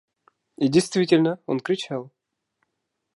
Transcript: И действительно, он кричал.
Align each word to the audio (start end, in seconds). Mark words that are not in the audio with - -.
И 0.57 0.67
действительно, 0.67 1.39
он 1.45 1.59
кричал. 1.59 2.09